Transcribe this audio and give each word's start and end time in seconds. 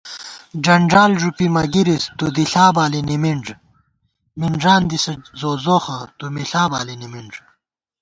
ݮنݮال 0.63 1.11
ݫُپی 1.21 1.47
مہ 1.53 1.63
گِرِس، 1.73 2.03
تُو 2.17 2.25
دِݪا 2.35 2.65
بالی 2.75 3.01
نِمِنݮ 3.09 3.45
* 3.95 4.39
منݮان 4.39 4.81
دِسہ 4.89 5.13
زوزوخہ، 5.39 5.97
تُومِݪا 6.17 6.63
بالی 6.71 6.95
نِمِنݮ 7.01 7.33